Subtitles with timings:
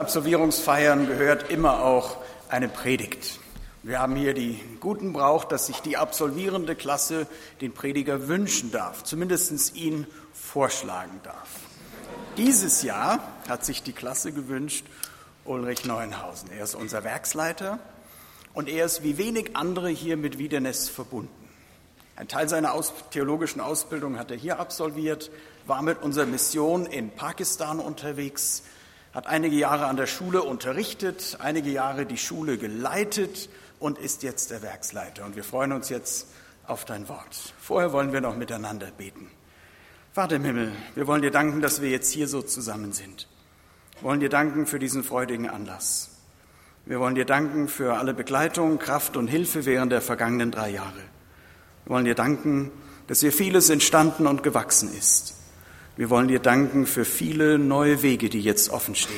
[0.00, 3.40] Absolvierungsfeiern gehört immer auch eine Predigt.
[3.82, 7.26] Wir haben hier die guten Brauch, dass sich die absolvierende Klasse
[7.60, 11.48] den Prediger wünschen darf, zumindest ihn vorschlagen darf.
[12.36, 14.86] Dieses Jahr hat sich die Klasse gewünscht
[15.44, 16.52] Ulrich Neuenhausen.
[16.52, 17.80] Er ist unser Werksleiter
[18.54, 21.48] und er ist wie wenig andere hier mit Wiedernest verbunden.
[22.14, 25.32] Ein Teil seiner aus theologischen Ausbildung hat er hier absolviert,
[25.66, 28.62] war mit unserer Mission in Pakistan unterwegs,
[29.18, 33.48] hat einige Jahre an der Schule unterrichtet, einige Jahre die Schule geleitet
[33.80, 35.24] und ist jetzt der Werksleiter.
[35.24, 36.28] Und wir freuen uns jetzt
[36.68, 37.52] auf dein Wort.
[37.60, 39.28] Vorher wollen wir noch miteinander beten.
[40.12, 43.26] Vater im Himmel, wir wollen dir danken, dass wir jetzt hier so zusammen sind.
[43.94, 46.10] Wir wollen dir danken für diesen freudigen Anlass.
[46.86, 51.02] Wir wollen dir danken für alle Begleitung, Kraft und Hilfe während der vergangenen drei Jahre.
[51.86, 52.70] Wir wollen dir danken,
[53.08, 55.37] dass hier vieles entstanden und gewachsen ist.
[55.98, 59.16] Wir wollen dir danken für viele neue Wege, die jetzt offen stehen.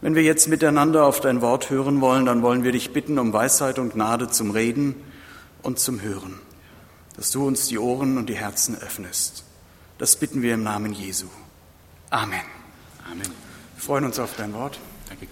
[0.00, 3.32] Wenn wir jetzt miteinander auf dein Wort hören wollen, dann wollen wir dich bitten um
[3.32, 4.94] Weisheit und Gnade zum Reden
[5.62, 6.38] und zum Hören,
[7.16, 9.42] dass du uns die Ohren und die Herzen öffnest.
[9.98, 11.26] Das bitten wir im Namen Jesu.
[12.08, 12.38] Amen.
[13.10, 13.26] Amen.
[13.74, 14.78] Wir freuen uns auf dein Wort.
[15.08, 15.26] Danke.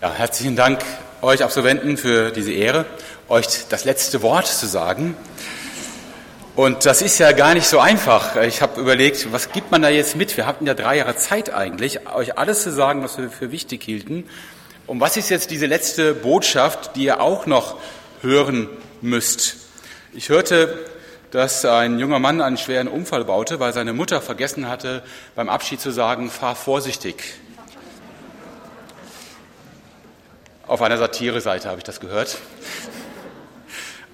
[0.00, 0.84] Ja, herzlichen Dank
[1.20, 2.86] euch Absolventen für diese Ehre,
[3.28, 5.16] euch das letzte Wort zu sagen.
[6.54, 8.36] Und das ist ja gar nicht so einfach.
[8.36, 10.36] Ich habe überlegt, was gibt man da jetzt mit?
[10.36, 13.82] Wir hatten ja drei Jahre Zeit eigentlich, euch alles zu sagen, was wir für wichtig
[13.82, 14.28] hielten.
[14.86, 17.78] Und was ist jetzt diese letzte Botschaft, die ihr auch noch
[18.20, 18.68] hören
[19.00, 19.56] müsst?
[20.12, 20.78] Ich hörte,
[21.30, 25.02] dass ein junger Mann einen schweren Unfall baute, weil seine Mutter vergessen hatte,
[25.34, 27.32] beim Abschied zu sagen, fahr vorsichtig.
[30.66, 32.36] Auf einer Satire-Seite habe ich das gehört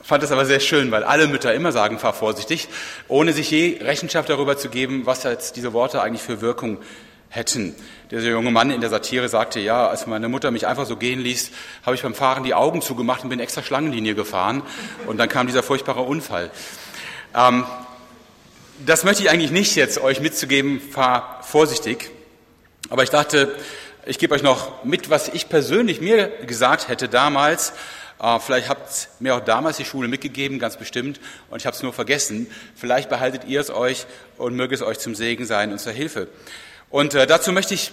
[0.08, 2.68] fand es aber sehr schön, weil alle Mütter immer sagen, fahr vorsichtig,
[3.08, 6.78] ohne sich je Rechenschaft darüber zu geben, was jetzt diese Worte eigentlich für Wirkung
[7.28, 7.74] hätten.
[8.10, 11.20] Der junge Mann in der Satire sagte, ja, als meine Mutter mich einfach so gehen
[11.20, 11.50] ließ,
[11.84, 14.62] habe ich beim Fahren die Augen zugemacht und bin extra Schlangenlinie gefahren.
[15.06, 16.50] Und dann kam dieser furchtbare Unfall.
[17.34, 17.66] Ähm,
[18.86, 22.08] das möchte ich eigentlich nicht jetzt euch mitzugeben, fahr vorsichtig.
[22.88, 23.54] Aber ich dachte,
[24.06, 27.74] ich gebe euch noch mit, was ich persönlich mir gesagt hätte damals,
[28.40, 31.20] vielleicht habt mir auch damals die Schule mitgegeben, ganz bestimmt,
[31.50, 32.48] und ich habe es nur vergessen.
[32.74, 34.06] Vielleicht behaltet ihr es euch
[34.36, 36.28] und möge es euch zum Segen sein und zur Hilfe.
[36.90, 37.92] Und äh, dazu möchte ich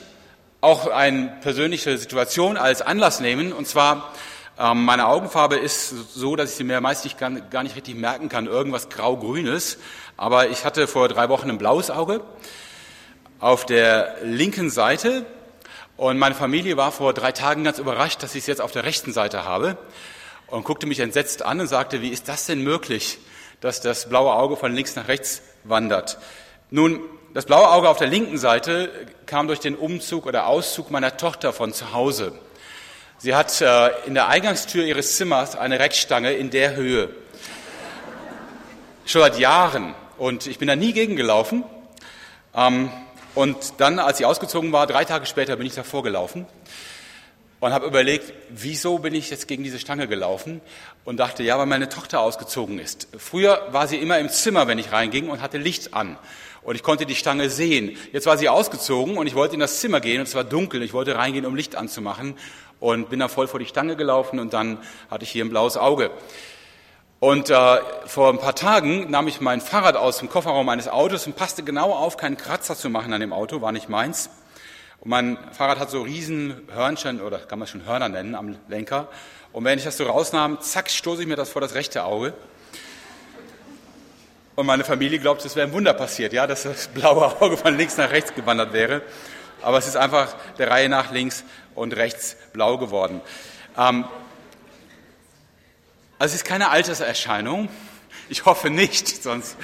[0.62, 3.54] auch eine persönliche Situation als Anlass nehmen.
[3.54, 4.14] Und zwar,
[4.58, 8.48] ähm, meine Augenfarbe ist so, dass ich sie mir meistens gar nicht richtig merken kann,
[8.48, 9.78] irgendwas grau-grünes.
[10.18, 12.22] Aber ich hatte vor drei Wochen ein blaues Auge
[13.40, 15.26] auf der linken Seite.
[15.98, 18.86] Und meine Familie war vor drei Tagen ganz überrascht, dass ich es jetzt auf der
[18.86, 19.78] rechten Seite habe
[20.48, 23.18] und guckte mich entsetzt an und sagte, wie ist das denn möglich,
[23.62, 26.18] dass das blaue Auge von links nach rechts wandert?
[26.70, 27.02] Nun,
[27.34, 28.90] das blaue Auge auf der linken Seite
[29.26, 32.34] kam durch den Umzug oder Auszug meiner Tochter von zu Hause.
[33.18, 37.10] Sie hat äh, in der Eingangstür ihres Zimmers eine Reckstange in der Höhe.
[39.06, 39.96] Schon seit Jahren.
[40.18, 41.64] Und ich bin da nie gegengelaufen.
[42.56, 42.92] Ähm,
[43.36, 46.46] und dann, als sie ausgezogen war, drei Tage später bin ich davor gelaufen
[47.66, 50.62] und habe überlegt, wieso bin ich jetzt gegen diese Stange gelaufen
[51.04, 53.08] und dachte, ja, weil meine Tochter ausgezogen ist.
[53.18, 56.16] Früher war sie immer im Zimmer, wenn ich reinging und hatte Licht an
[56.62, 57.98] und ich konnte die Stange sehen.
[58.12, 60.84] Jetzt war sie ausgezogen und ich wollte in das Zimmer gehen und es war dunkel.
[60.84, 62.36] Ich wollte reingehen, um Licht anzumachen
[62.80, 64.78] und bin da voll vor die Stange gelaufen und dann
[65.10, 66.12] hatte ich hier ein blaues Auge.
[67.20, 71.26] Und äh, vor ein paar Tagen nahm ich mein Fahrrad aus dem Kofferraum meines Autos
[71.26, 74.30] und passte genau auf, keinen Kratzer zu machen an dem Auto, war nicht meins.
[75.06, 79.08] Und mein Fahrrad hat so riesen Hörnchen, oder kann man schon Hörner nennen, am Lenker.
[79.54, 82.34] Und wenn ich das so rausnahm, zack, stoße ich mir das vor das rechte Auge.
[84.56, 87.78] Und meine Familie glaubt, es wäre ein Wunder passiert, ja, dass das blaue Auge von
[87.78, 89.04] links nach rechts gewandert wäre.
[89.62, 91.44] Aber es ist einfach der Reihe nach links
[91.76, 93.22] und rechts blau geworden.
[93.78, 94.06] Ähm,
[96.18, 97.70] also es ist keine Alterserscheinung.
[98.28, 99.56] Ich hoffe nicht, sonst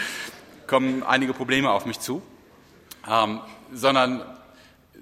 [0.68, 2.22] kommen einige Probleme auf mich zu.
[3.10, 3.42] Ähm,
[3.74, 4.24] sondern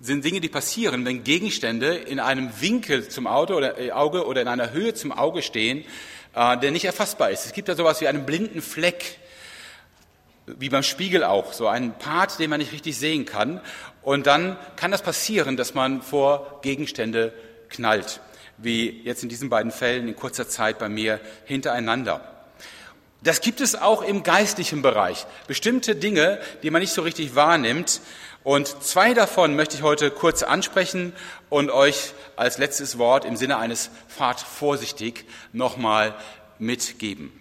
[0.02, 4.42] sind Dinge, die passieren, wenn Gegenstände in einem Winkel zum Auto oder, äh, Auge oder
[4.42, 5.84] in einer Höhe zum Auge stehen,
[6.36, 7.46] äh, der nicht erfassbar ist.
[7.46, 9.20] Es gibt da sowas wie einen blinden Fleck,
[10.46, 13.62] wie beim Spiegel auch, so einen Part, den man nicht richtig sehen kann.
[14.02, 17.34] Und dann kann das passieren, dass man vor Gegenstände
[17.70, 18.22] knallt,
[18.58, 22.40] wie jetzt in diesen beiden Fällen in kurzer Zeit bei mir hintereinander.
[23.22, 25.26] Das gibt es auch im geistlichen Bereich.
[25.46, 28.00] Bestimmte Dinge, die man nicht so richtig wahrnimmt,
[28.44, 31.14] und zwei davon möchte ich heute kurz ansprechen
[31.50, 36.16] und euch als letztes Wort im Sinne eines Fahrt vorsichtig nochmal
[36.58, 37.32] mitgeben.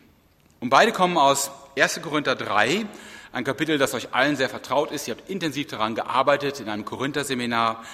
[0.60, 2.02] Und beide kommen aus 1.
[2.02, 2.84] Korinther 3,
[3.30, 5.06] ein Kapitel, das euch allen sehr vertraut ist.
[5.06, 7.84] Ihr habt intensiv daran gearbeitet in einem Korinther-Seminar.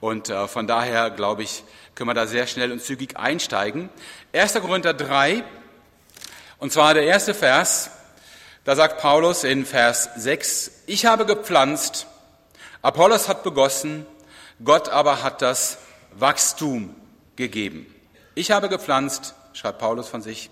[0.00, 1.62] Und äh, von daher, glaube ich,
[1.94, 3.90] können wir da sehr schnell und zügig einsteigen.
[4.32, 4.54] 1.
[4.54, 5.44] Korinther 3,
[6.58, 7.90] und zwar der erste Vers,
[8.64, 12.06] da sagt Paulus in Vers 6, ich habe gepflanzt,
[12.86, 14.06] Apollos hat begossen,
[14.64, 15.78] Gott aber hat das
[16.12, 16.94] Wachstum
[17.34, 17.92] gegeben.
[18.36, 20.50] Ich habe gepflanzt, schreibt Paulus von sich,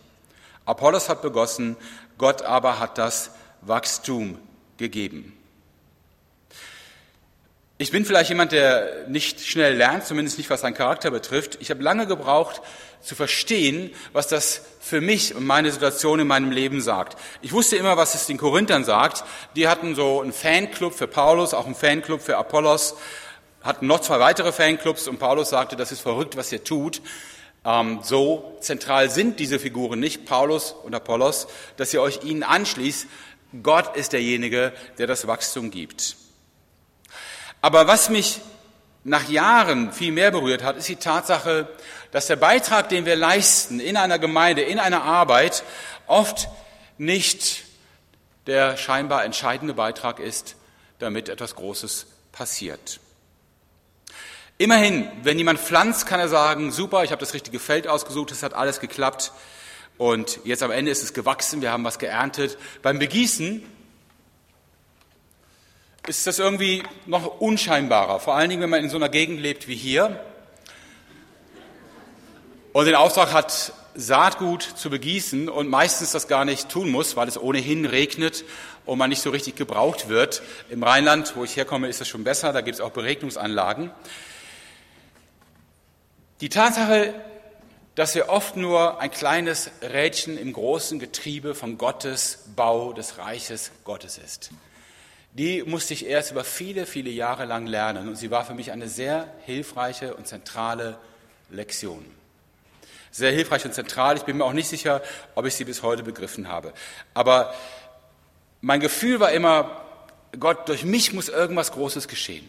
[0.64, 1.76] Apollos hat begossen,
[2.18, 4.40] Gott aber hat das Wachstum
[4.78, 5.32] gegeben.
[7.84, 11.58] Ich bin vielleicht jemand, der nicht schnell lernt, zumindest nicht was seinen Charakter betrifft.
[11.60, 12.62] Ich habe lange gebraucht
[13.02, 17.20] zu verstehen, was das für mich und meine Situation in meinem Leben sagt.
[17.42, 19.24] Ich wusste immer, was es den Korinthern sagt.
[19.54, 22.96] Die hatten so einen Fanclub für Paulus, auch einen Fanclub für Apollos,
[23.60, 27.02] hatten noch zwei weitere Fanclubs und Paulus sagte, das ist verrückt, was ihr tut.
[27.66, 33.08] Ähm, so zentral sind diese Figuren nicht, Paulus und Apollos, dass ihr euch ihnen anschließt.
[33.62, 36.23] Gott ist derjenige, der das Wachstum gibt.
[37.64, 38.42] Aber was mich
[39.04, 41.66] nach Jahren viel mehr berührt hat, ist die Tatsache,
[42.10, 45.64] dass der Beitrag, den wir leisten in einer Gemeinde, in einer Arbeit,
[46.06, 46.48] oft
[46.98, 47.64] nicht
[48.46, 50.56] der scheinbar entscheidende Beitrag ist,
[50.98, 53.00] damit etwas Großes passiert.
[54.58, 58.42] Immerhin, wenn jemand pflanzt, kann er sagen, super, ich habe das richtige Feld ausgesucht, es
[58.42, 59.32] hat alles geklappt
[59.96, 62.58] und jetzt am Ende ist es gewachsen, wir haben was geerntet.
[62.82, 63.62] Beim Begießen
[66.06, 69.68] ist das irgendwie noch unscheinbarer, vor allen Dingen, wenn man in so einer Gegend lebt
[69.68, 70.20] wie hier
[72.72, 77.28] und den Auftrag hat, Saatgut zu begießen und meistens das gar nicht tun muss, weil
[77.28, 78.44] es ohnehin regnet
[78.84, 80.42] und man nicht so richtig gebraucht wird.
[80.68, 83.90] Im Rheinland, wo ich herkomme, ist das schon besser, da gibt es auch Beregnungsanlagen.
[86.40, 87.14] Die Tatsache,
[87.94, 93.70] dass wir oft nur ein kleines Rädchen im großen Getriebe von Gottes Bau des Reiches
[93.84, 94.50] Gottes ist
[95.34, 98.70] die musste ich erst über viele, viele Jahre lang lernen und sie war für mich
[98.70, 100.96] eine sehr hilfreiche und zentrale
[101.50, 102.04] Lektion.
[103.10, 104.16] Sehr hilfreich und zentral.
[104.16, 105.02] Ich bin mir auch nicht sicher,
[105.34, 106.72] ob ich sie bis heute begriffen habe.
[107.14, 107.54] Aber
[108.60, 109.82] mein Gefühl war immer,
[110.38, 112.48] Gott, durch mich muss irgendwas Großes geschehen.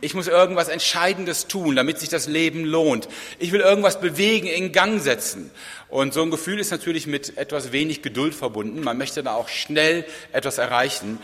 [0.00, 3.08] Ich muss irgendwas Entscheidendes tun, damit sich das Leben lohnt.
[3.38, 5.50] Ich will irgendwas bewegen, in Gang setzen.
[5.88, 8.82] Und so ein Gefühl ist natürlich mit etwas wenig Geduld verbunden.
[8.82, 11.18] Man möchte da auch schnell etwas erreichen.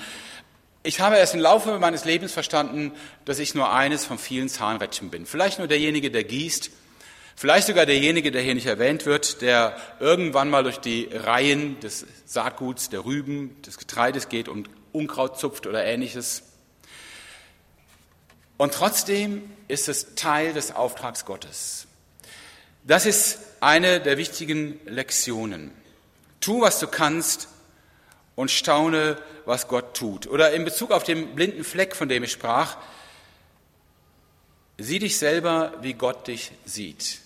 [0.85, 2.93] Ich habe erst im Laufe meines Lebens verstanden,
[3.25, 5.27] dass ich nur eines von vielen Zahnrädchen bin.
[5.27, 6.71] Vielleicht nur derjenige, der gießt,
[7.37, 12.05] vielleicht sogar derjenige, der hier nicht erwähnt wird, der irgendwann mal durch die Reihen des
[12.27, 16.43] Saatguts, der Rüben, des Getreides geht und Unkraut zupft oder ähnliches.
[18.57, 21.87] Und trotzdem ist es Teil des Auftrags Gottes.
[22.83, 25.71] Das ist eine der wichtigen Lektionen.
[26.41, 27.47] Tu, was du kannst
[28.35, 30.27] und staune, was Gott tut.
[30.27, 32.77] Oder in Bezug auf den blinden Fleck, von dem ich sprach,
[34.79, 37.21] sieh dich selber, wie Gott dich sieht.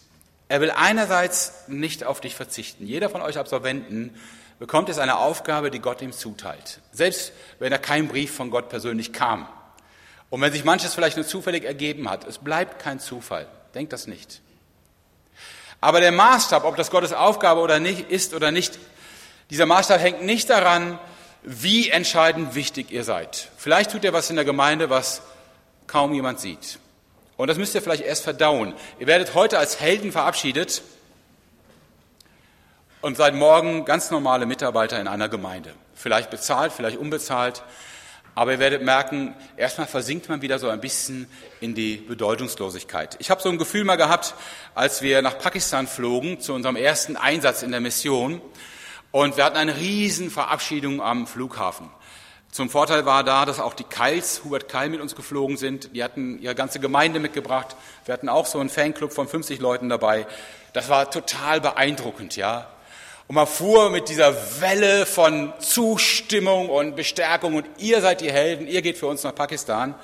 [0.49, 2.87] Er will einerseits nicht auf dich verzichten.
[2.87, 4.15] Jeder von euch Absolventen
[4.59, 6.81] bekommt es eine Aufgabe, die Gott ihm zuteilt.
[6.93, 9.49] Selbst wenn er kein Brief von Gott persönlich kam.
[10.31, 13.47] Und wenn sich manches vielleicht nur zufällig ergeben hat, es bleibt kein Zufall.
[13.75, 14.41] Denkt das nicht.
[15.81, 18.79] Aber der Maßstab, ob das Gottes Aufgabe oder nicht, ist oder nicht,
[19.51, 20.99] dieser Maßstab hängt nicht daran,
[21.43, 23.51] wie entscheidend wichtig ihr seid.
[23.57, 25.23] Vielleicht tut ihr was in der Gemeinde, was
[25.87, 26.79] kaum jemand sieht.
[27.37, 28.75] Und das müsst ihr vielleicht erst verdauen.
[28.99, 30.83] Ihr werdet heute als Helden verabschiedet
[33.01, 35.73] und seid morgen ganz normale Mitarbeiter in einer Gemeinde.
[35.95, 37.63] Vielleicht bezahlt, vielleicht unbezahlt.
[38.35, 41.27] Aber ihr werdet merken, erstmal versinkt man wieder so ein bisschen
[41.61, 43.17] in die Bedeutungslosigkeit.
[43.19, 44.35] Ich habe so ein Gefühl mal gehabt,
[44.75, 48.43] als wir nach Pakistan flogen zu unserem ersten Einsatz in der Mission.
[49.17, 51.89] Und wir hatten eine riesen Verabschiedung am Flughafen.
[52.53, 55.97] Zum Vorteil war da, dass auch die Keils, Hubert Keil mit uns geflogen sind.
[55.97, 57.77] Die hatten ihre ganze Gemeinde mitgebracht.
[58.05, 60.27] Wir hatten auch so einen Fanclub von 50 Leuten dabei.
[60.75, 62.69] Das war total beeindruckend, ja.
[63.27, 68.67] Und man fuhr mit dieser Welle von Zustimmung und Bestärkung und ihr seid die Helden,
[68.67, 69.95] ihr geht für uns nach Pakistan.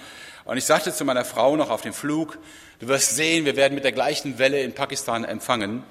[0.47, 2.39] Und ich sagte zu meiner Frau noch auf dem Flug,
[2.81, 5.85] du wirst sehen, wir werden mit der gleichen Welle in Pakistan empfangen.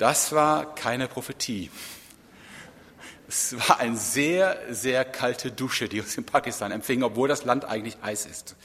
[0.00, 1.70] Das war keine Prophetie.
[3.28, 7.66] Es war eine sehr, sehr kalte Dusche, die uns in Pakistan empfing, obwohl das Land
[7.66, 8.56] eigentlich heiß ist.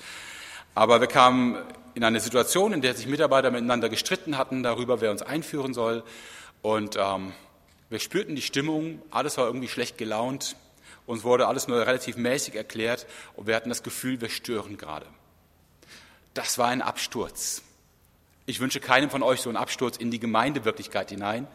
[0.76, 1.58] Aber wir kamen
[1.94, 6.06] in eine Situation, in der sich Mitarbeiter miteinander gestritten hatten darüber, wer uns einführen soll.
[6.62, 7.34] Und ähm,
[7.90, 10.56] wir spürten die Stimmung, alles war irgendwie schlecht gelaunt.
[11.06, 15.06] Uns wurde alles nur relativ mäßig erklärt und wir hatten das Gefühl, wir stören gerade.
[16.34, 17.62] Das war ein Absturz.
[18.46, 21.48] Ich wünsche keinem von euch so einen Absturz in die Gemeindewirklichkeit hinein.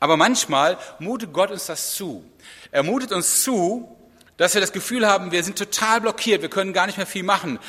[0.00, 2.24] Aber manchmal mutet Gott uns das zu.
[2.72, 3.96] Er mutet uns zu,
[4.36, 7.22] dass wir das Gefühl haben, wir sind total blockiert, wir können gar nicht mehr viel
[7.22, 7.60] machen.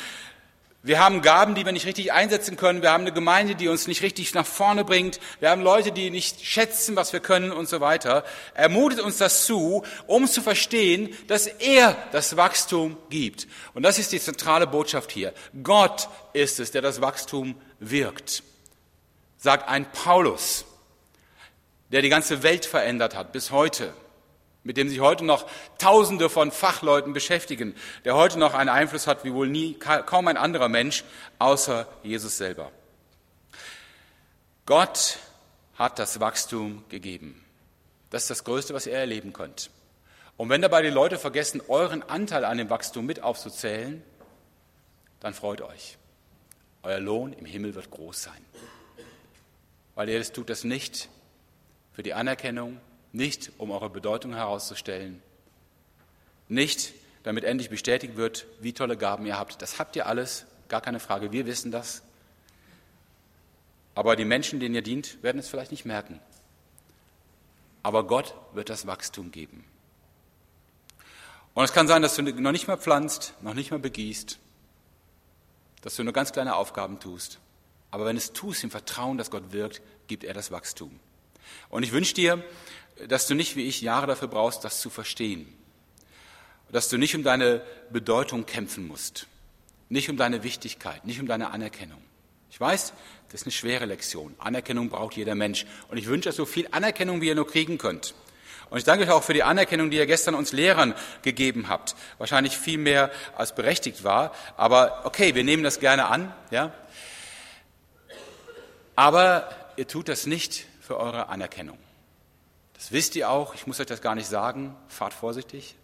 [0.82, 2.80] Wir haben Gaben, die wir nicht richtig einsetzen können.
[2.80, 5.18] Wir haben eine Gemeinde, die uns nicht richtig nach vorne bringt.
[5.40, 8.24] Wir haben Leute, die nicht schätzen, was wir können und so weiter.
[8.54, 13.48] Er mutet uns das zu, um zu verstehen, dass er das Wachstum gibt.
[13.74, 15.32] Und das ist die zentrale Botschaft hier.
[15.60, 18.44] Gott ist es, der das Wachstum wirkt.
[19.38, 20.64] Sagt ein Paulus,
[21.92, 23.92] der die ganze Welt verändert hat bis heute
[24.66, 25.46] mit dem sich heute noch
[25.78, 27.74] Tausende von Fachleuten beschäftigen,
[28.04, 31.04] der heute noch einen Einfluss hat wie wohl nie, kaum ein anderer Mensch
[31.38, 32.72] außer Jesus selber.
[34.66, 35.18] Gott
[35.76, 37.44] hat das Wachstum gegeben.
[38.10, 39.70] Das ist das Größte, was ihr erleben könnt.
[40.36, 44.02] Und wenn dabei die Leute vergessen, euren Anteil an dem Wachstum mit aufzuzählen,
[45.20, 45.96] dann freut euch.
[46.82, 48.44] Euer Lohn im Himmel wird groß sein.
[49.96, 51.08] Weil ihr tut das nicht
[51.92, 52.78] für die Anerkennung,
[53.12, 55.22] nicht um eure Bedeutung herauszustellen,
[56.48, 59.60] nicht damit endlich bestätigt wird, wie tolle Gaben ihr habt.
[59.62, 62.02] Das habt ihr alles, gar keine Frage, wir wissen das.
[63.94, 66.20] Aber die Menschen, denen ihr dient, werden es vielleicht nicht merken.
[67.82, 69.64] Aber Gott wird das Wachstum geben.
[71.54, 74.38] Und es kann sein, dass du noch nicht mal pflanzt, noch nicht mal begießt,
[75.80, 77.40] dass du nur ganz kleine Aufgaben tust.
[77.90, 80.98] Aber wenn es tust im Vertrauen, dass Gott wirkt, gibt er das Wachstum.
[81.68, 82.44] Und ich wünsche dir,
[83.08, 85.46] dass du nicht wie ich Jahre dafür brauchst, das zu verstehen.
[86.70, 89.26] Dass du nicht um deine Bedeutung kämpfen musst.
[89.88, 92.02] Nicht um deine Wichtigkeit, nicht um deine Anerkennung.
[92.50, 92.92] Ich weiß,
[93.28, 94.34] das ist eine schwere Lektion.
[94.38, 95.66] Anerkennung braucht jeder Mensch.
[95.88, 98.14] Und ich wünsche euch so viel Anerkennung, wie ihr nur kriegen könnt.
[98.70, 101.94] Und ich danke euch auch für die Anerkennung, die ihr gestern uns Lehrern gegeben habt.
[102.18, 104.32] Wahrscheinlich viel mehr als berechtigt war.
[104.56, 106.72] Aber okay, wir nehmen das gerne an, ja.
[108.96, 111.78] Aber ihr tut das nicht für eure Anerkennung.
[112.74, 115.76] Das wisst ihr auch, ich muss euch das gar nicht sagen, fahrt vorsichtig.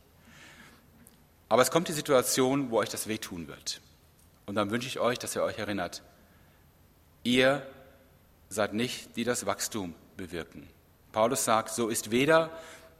[1.48, 3.80] Aber es kommt die Situation, wo euch das wehtun wird.
[4.46, 6.02] Und dann wünsche ich euch, dass ihr euch erinnert,
[7.22, 7.66] ihr
[8.48, 10.68] seid nicht, die das Wachstum bewirken.
[11.12, 12.50] Paulus sagt, so ist weder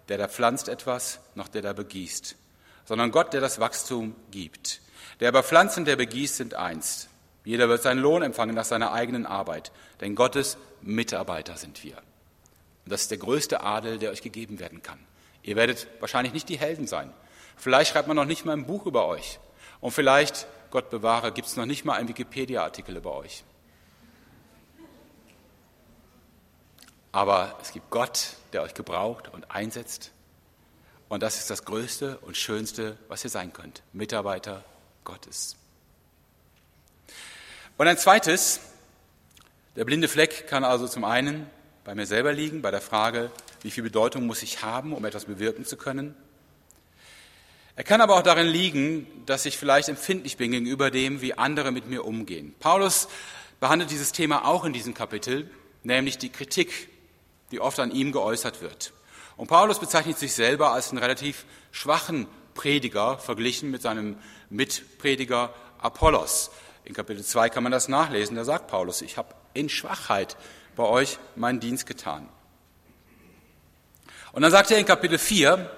[0.08, 2.36] der, der pflanzt etwas, noch der, der begießt,
[2.84, 4.80] sondern Gott, der das Wachstum gibt.
[5.20, 7.08] Der aber pflanzt und der begießt sind eins.
[7.44, 11.96] Jeder wird seinen Lohn empfangen nach seiner eigenen Arbeit, denn Gottes Mitarbeiter sind wir.
[11.96, 14.98] Und das ist der größte Adel, der euch gegeben werden kann.
[15.42, 17.12] Ihr werdet wahrscheinlich nicht die Helden sein.
[17.56, 19.38] Vielleicht schreibt man noch nicht mal ein Buch über euch.
[19.80, 23.44] Und vielleicht, Gott bewahre, gibt es noch nicht mal einen Wikipedia-Artikel über euch.
[27.10, 30.12] Aber es gibt Gott, der euch gebraucht und einsetzt.
[31.08, 33.82] Und das ist das Größte und Schönste, was ihr sein könnt.
[33.92, 34.64] Mitarbeiter
[35.04, 35.56] Gottes.
[37.78, 38.60] Und ein zweites,
[39.76, 41.46] der blinde Fleck kann also zum einen
[41.84, 43.30] bei mir selber liegen, bei der Frage,
[43.62, 46.14] wie viel Bedeutung muss ich haben, um etwas bewirken zu können.
[47.74, 51.72] Er kann aber auch darin liegen, dass ich vielleicht empfindlich bin gegenüber dem, wie andere
[51.72, 52.54] mit mir umgehen.
[52.60, 53.08] Paulus
[53.60, 55.50] behandelt dieses Thema auch in diesem Kapitel,
[55.82, 56.90] nämlich die Kritik,
[57.50, 58.92] die oft an ihm geäußert wird.
[59.38, 64.18] Und Paulus bezeichnet sich selber als einen relativ schwachen Prediger verglichen mit seinem
[64.50, 66.50] Mitprediger Apollos.
[66.84, 68.36] In Kapitel 2 kann man das nachlesen.
[68.36, 70.36] Da sagt Paulus, ich habe in Schwachheit
[70.76, 72.28] bei euch meinen Dienst getan.
[74.32, 75.70] Und dann sagt er in Kapitel 4,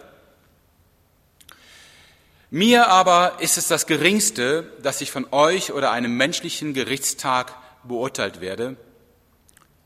[2.51, 8.41] mir aber ist es das Geringste, dass ich von euch oder einem menschlichen Gerichtstag beurteilt
[8.41, 8.77] werde.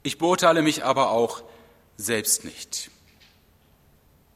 [0.02, 1.42] Ich beurteile mich aber auch
[1.96, 2.90] selbst nicht.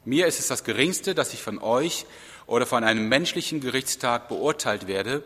[0.05, 2.07] Mir ist es das Geringste, dass ich von euch
[2.47, 5.23] oder von einem menschlichen Gerichtstag beurteilt werde.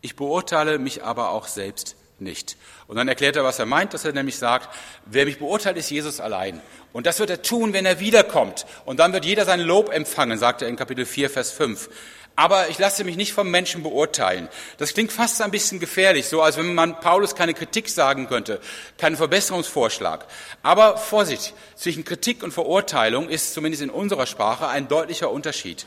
[0.00, 2.56] Ich beurteile mich aber auch selbst nicht.
[2.86, 4.68] Und dann erklärt er, was er meint, dass er nämlich sagt,
[5.06, 6.60] wer mich beurteilt, ist Jesus allein.
[6.92, 8.66] Und das wird er tun, wenn er wiederkommt.
[8.84, 11.88] Und dann wird jeder sein Lob empfangen, sagt er in Kapitel 4, Vers 5.
[12.34, 14.48] Aber ich lasse mich nicht vom Menschen beurteilen.
[14.76, 18.60] Das klingt fast ein bisschen gefährlich, so als wenn man Paulus keine Kritik sagen könnte,
[18.96, 20.24] keinen Verbesserungsvorschlag.
[20.62, 25.84] Aber Vorsicht, zwischen Kritik und Verurteilung ist zumindest in unserer Sprache ein deutlicher Unterschied.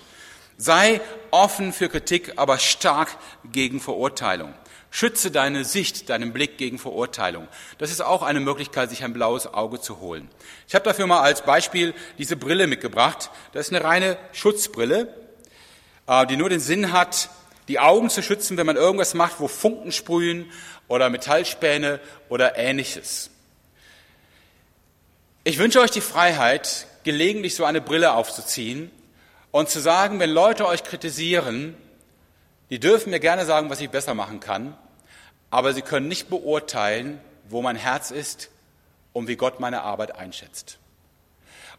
[0.62, 1.02] Sei
[1.32, 3.18] offen für Kritik, aber stark
[3.52, 4.54] gegen Verurteilung.
[4.92, 7.48] Schütze deine Sicht, deinen Blick gegen Verurteilung.
[7.80, 10.30] Das ist auch eine Möglichkeit, sich ein blaues Auge zu holen.
[10.68, 13.32] Ich habe dafür mal als Beispiel diese Brille mitgebracht.
[13.54, 15.12] Das ist eine reine Schutzbrille,
[16.06, 17.30] äh, die nur den Sinn hat,
[17.68, 20.52] die Augen zu schützen, wenn man irgendwas macht, wo Funken sprühen
[20.88, 22.00] oder Metallspäne
[22.30, 23.32] oder ähnliches.
[25.44, 28.92] Ich wünsche euch die Freiheit, gelegentlich so eine Brille aufzuziehen
[29.52, 31.76] und zu sagen, wenn Leute euch kritisieren,
[32.70, 34.78] die dürfen mir gerne sagen, was ich besser machen kann,
[35.50, 38.50] aber sie können nicht beurteilen, wo mein Herz ist
[39.14, 40.78] und wie Gott meine Arbeit einschätzt.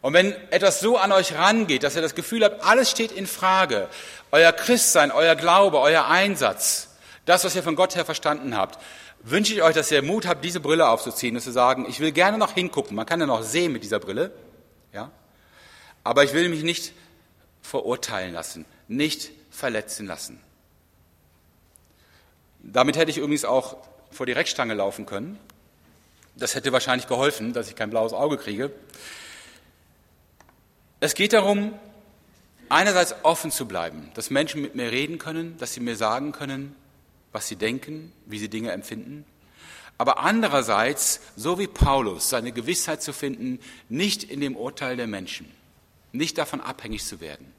[0.02, 3.26] Und wenn etwas so an euch rangeht, dass ihr das Gefühl habt, alles steht in
[3.26, 3.88] Frage,
[4.32, 6.88] euer Christsein, euer Glaube, euer Einsatz,
[7.24, 8.78] Das, was ihr von Gott her verstanden habt,
[9.22, 12.10] wünsche ich euch, dass ihr Mut habt, diese Brille aufzuziehen und zu sagen, ich will
[12.10, 12.96] gerne noch hingucken.
[12.96, 14.32] Man kann ja noch sehen mit dieser Brille,
[14.92, 15.10] ja.
[16.02, 16.92] Aber ich will mich nicht
[17.62, 20.40] verurteilen lassen, nicht verletzen lassen.
[22.62, 23.76] Damit hätte ich übrigens auch
[24.10, 25.38] vor die Reckstange laufen können.
[26.36, 28.72] Das hätte wahrscheinlich geholfen, dass ich kein blaues Auge kriege.
[31.00, 31.74] Es geht darum,
[32.68, 36.74] einerseits offen zu bleiben, dass Menschen mit mir reden können, dass sie mir sagen können,
[37.32, 39.24] was sie denken, wie sie Dinge empfinden.
[39.98, 45.50] Aber andererseits, so wie Paulus, seine Gewissheit zu finden, nicht in dem Urteil der Menschen,
[46.12, 47.52] nicht davon abhängig zu werden,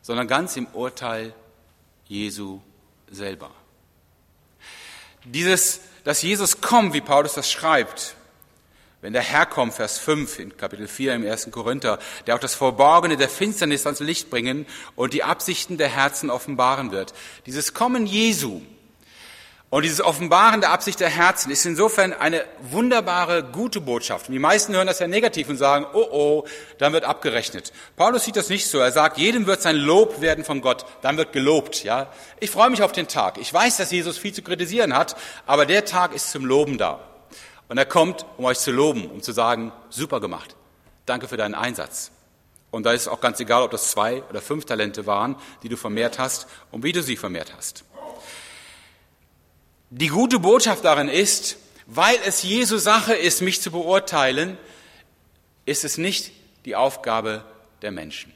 [0.00, 1.34] sondern ganz im Urteil
[2.06, 2.60] Jesu
[3.10, 3.50] selber.
[5.24, 8.16] Dieses, dass Jesus kommt, wie Paulus das schreibt,
[9.00, 11.50] wenn der Herr kommt, Vers 5 in Kapitel 4 im 1.
[11.50, 16.30] Korinther, der auch das Verborgene der Finsternis ans Licht bringen und die Absichten der Herzen
[16.30, 17.12] offenbaren wird.
[17.46, 18.62] Dieses Kommen Jesu
[19.72, 24.28] und dieses Offenbaren der Absicht der Herzen ist insofern eine wunderbare, gute Botschaft.
[24.28, 26.44] Und die meisten hören das ja negativ und sagen, oh oh,
[26.76, 27.72] dann wird abgerechnet.
[27.96, 28.80] Paulus sieht das nicht so.
[28.80, 30.84] Er sagt, jedem wird sein Lob werden von Gott.
[31.00, 32.12] Dann wird gelobt, ja.
[32.38, 33.38] Ich freue mich auf den Tag.
[33.38, 37.00] Ich weiß, dass Jesus viel zu kritisieren hat, aber der Tag ist zum Loben da.
[37.68, 40.54] Und er kommt, um euch zu loben, um zu sagen, super gemacht.
[41.06, 42.10] Danke für deinen Einsatz.
[42.70, 45.78] Und da ist auch ganz egal, ob das zwei oder fünf Talente waren, die du
[45.78, 47.86] vermehrt hast und wie du sie vermehrt hast.
[49.94, 54.56] Die gute Botschaft darin ist, weil es Jesu Sache ist, mich zu beurteilen,
[55.66, 56.32] ist es nicht
[56.64, 57.44] die Aufgabe
[57.82, 58.32] der Menschen.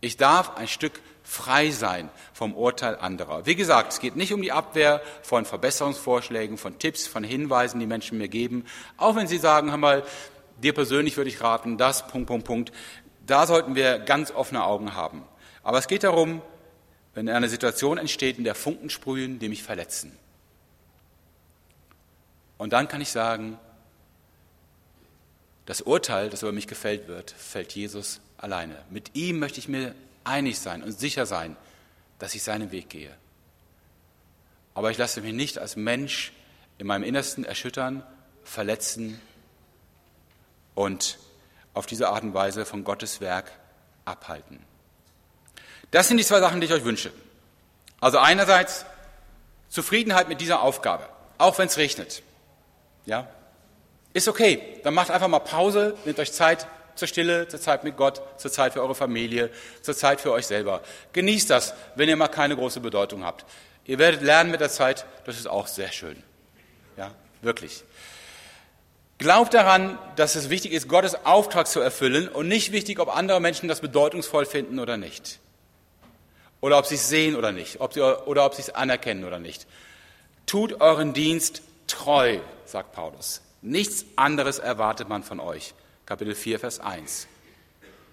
[0.00, 3.46] Ich darf ein Stück frei sein vom Urteil anderer.
[3.46, 7.86] Wie gesagt, es geht nicht um die Abwehr von Verbesserungsvorschlägen, von Tipps, von Hinweisen, die
[7.86, 8.64] Menschen mir geben.
[8.98, 10.04] Auch wenn sie sagen, hör mal,
[10.62, 12.72] dir persönlich würde ich raten, das, Punkt, Punkt, Punkt.
[13.26, 15.24] Da sollten wir ganz offene Augen haben.
[15.64, 16.42] Aber es geht darum,
[17.16, 20.12] wenn eine Situation entsteht, in der Funken sprühen, die mich verletzen.
[22.58, 23.58] Und dann kann ich sagen,
[25.64, 28.76] das Urteil, das über mich gefällt wird, fällt Jesus alleine.
[28.90, 31.56] Mit ihm möchte ich mir einig sein und sicher sein,
[32.18, 33.16] dass ich seinen Weg gehe.
[34.74, 36.34] Aber ich lasse mich nicht als Mensch
[36.76, 38.02] in meinem Innersten erschüttern,
[38.44, 39.18] verletzen
[40.74, 41.18] und
[41.72, 43.50] auf diese Art und Weise von Gottes Werk
[44.04, 44.58] abhalten.
[45.96, 47.10] Das sind die zwei Sachen, die ich euch wünsche.
[48.02, 48.84] Also einerseits
[49.70, 52.22] Zufriedenheit mit dieser Aufgabe, auch wenn es regnet.
[53.06, 53.26] Ja,
[54.12, 54.78] ist okay.
[54.84, 58.52] Dann macht einfach mal Pause, nehmt euch Zeit zur Stille, zur Zeit mit Gott, zur
[58.52, 59.48] Zeit für eure Familie,
[59.80, 60.82] zur Zeit für euch selber.
[61.14, 63.46] Genießt das, wenn ihr mal keine große Bedeutung habt.
[63.86, 66.22] Ihr werdet lernen mit der Zeit, das ist auch sehr schön.
[66.98, 67.84] Ja, wirklich.
[69.16, 73.40] Glaubt daran, dass es wichtig ist, Gottes Auftrag zu erfüllen und nicht wichtig, ob andere
[73.40, 75.40] Menschen das bedeutungsvoll finden oder nicht.
[76.60, 77.80] Oder ob sie es sehen oder nicht.
[77.80, 79.66] Ob sie, oder ob sie es anerkennen oder nicht.
[80.46, 83.42] Tut euren Dienst treu, sagt Paulus.
[83.62, 85.74] Nichts anderes erwartet man von euch.
[86.06, 87.26] Kapitel 4, Vers 1.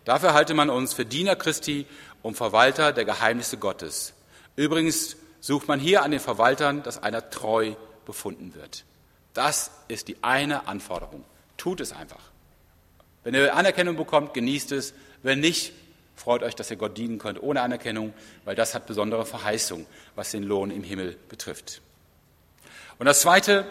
[0.06, 1.86] Dafür halte man uns für Diener Christi
[2.22, 4.14] und Verwalter der Geheimnisse Gottes.
[4.56, 7.74] Übrigens sucht man hier an den Verwaltern, dass einer treu
[8.06, 8.84] befunden wird.
[9.34, 11.24] Das ist die eine Anforderung.
[11.58, 12.32] Tut es einfach.
[13.24, 14.94] Wenn ihr Anerkennung bekommt, genießt es.
[15.22, 15.74] Wenn nicht,
[16.16, 18.14] freut euch, dass ihr Gott dienen könnt ohne Anerkennung,
[18.46, 21.82] weil das hat besondere Verheißung, was den Lohn im Himmel betrifft.
[23.00, 23.66] Und das Zweite,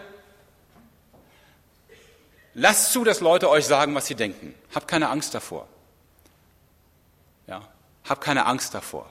[2.53, 4.53] lasst zu, dass Leute euch sagen, was sie denken.
[4.73, 5.67] Habt keine Angst davor.
[7.47, 7.67] Ja,
[8.03, 9.09] habt keine Angst davor.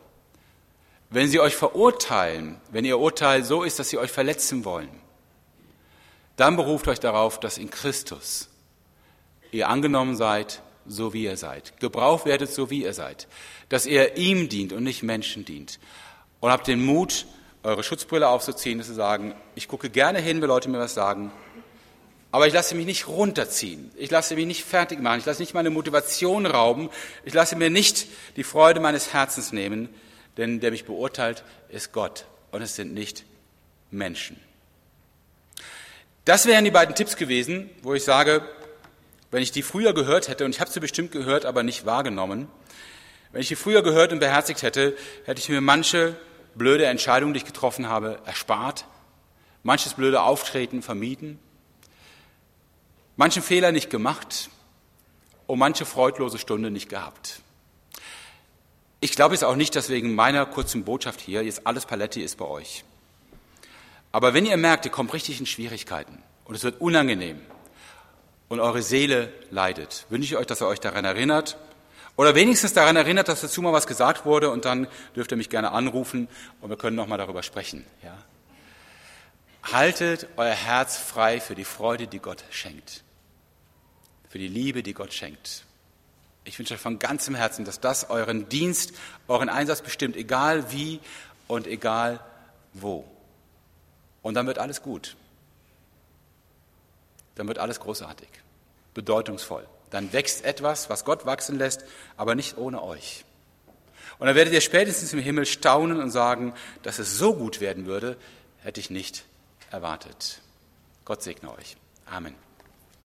[1.11, 4.91] Wenn sie euch verurteilen, wenn ihr Urteil so ist, dass sie euch verletzen wollen,
[6.37, 8.49] dann beruft euch darauf, dass in Christus
[9.51, 11.79] ihr angenommen seid, so wie ihr seid.
[11.81, 13.29] Gebraucht werdet, so wie ihr seid.
[13.69, 15.79] Dass ihr ihm dient und nicht Menschen dient.
[16.41, 17.27] Und habt den Mut,
[17.63, 21.31] eure Schutzbrille aufzuziehen und zu sagen, ich gucke gerne hin, wenn Leute mir was sagen,
[22.33, 23.93] aber ich lasse mich nicht runterziehen.
[23.95, 25.19] Ich lasse mich nicht fertig machen.
[25.19, 26.89] Ich lasse nicht meine Motivation rauben.
[27.25, 29.91] Ich lasse mir nicht die Freude meines Herzens nehmen,
[30.39, 33.25] denn der mich beurteilt, ist Gott und es sind nicht
[33.91, 34.41] Menschen.
[36.25, 38.43] Das wären die beiden Tipps gewesen, wo ich sage,
[39.33, 42.49] wenn ich die früher gehört hätte, und ich habe sie bestimmt gehört, aber nicht wahrgenommen,
[43.33, 46.17] wenn ich die früher gehört und beherzigt hätte, hätte ich mir manche
[46.55, 48.85] blöde Entscheidung, die ich getroffen habe, erspart,
[49.63, 51.39] manches blöde Auftreten vermieden,
[53.17, 54.51] manchen Fehler nicht gemacht
[55.47, 57.41] und manche freudlose Stunde nicht gehabt.
[59.01, 62.37] Ich glaube jetzt auch nicht, dass wegen meiner kurzen Botschaft hier jetzt alles Paletti ist
[62.37, 62.85] bei euch.
[64.13, 67.41] Aber wenn ihr merkt, ihr kommt richtig in Schwierigkeiten und es wird unangenehm
[68.53, 71.57] und eure Seele leidet, wünsche ich euch, dass ihr euch daran erinnert
[72.17, 75.49] Oder wenigstens daran erinnert, dass dazu mal was gesagt wurde und dann dürft ihr mich
[75.49, 76.29] gerne anrufen
[76.61, 77.87] und wir können nochmal darüber sprechen.
[78.03, 78.19] Ja?
[79.73, 83.05] Haltet euer Herz frei für die Freude, die Gott schenkt.
[84.29, 85.65] Für die Liebe, die Gott schenkt.
[86.45, 88.93] Ich wünsche euch von ganzem Herzen, dass das euren Dienst,
[89.29, 91.01] euren Einsatz bestimmt, egal wie
[91.49, 92.21] und egal
[92.75, 93.07] wo.
[94.21, 95.17] Und dann wird alles gut.
[97.35, 98.29] Dann wird alles großartig,
[98.95, 99.67] bedeutungsvoll.
[99.91, 101.85] Dann wächst etwas, was Gott wachsen lässt,
[102.17, 103.25] aber nicht ohne euch.
[104.19, 107.87] Und dann werdet ihr spätestens im Himmel staunen und sagen, dass es so gut werden
[107.87, 108.17] würde,
[108.63, 109.25] hätte ich nicht
[109.71, 110.41] erwartet.
[111.05, 111.77] Gott segne euch.
[112.07, 112.35] Amen.